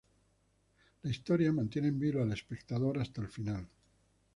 [1.03, 3.67] La historia mantiene en vilo al espectador hasta el final.